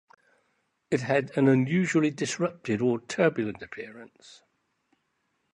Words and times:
It 0.89 1.01
had 1.01 1.29
an 1.37 1.47
unusually 1.47 2.09
disrupted 2.09 2.81
or 2.81 3.01
'turbulent' 3.01 3.61
appearance. 3.61 4.41